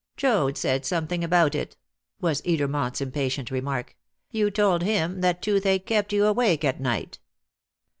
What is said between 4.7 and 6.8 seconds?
him that toothache kept you awake at